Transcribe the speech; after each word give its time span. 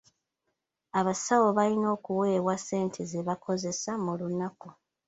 Abasawo 0.99 1.47
balina 1.57 1.87
okuweebwa 1.95 2.55
ssente 2.61 3.01
ze 3.11 3.21
bakozesa 3.27 3.91
mu 4.03 4.11
lunaku. 4.19 4.69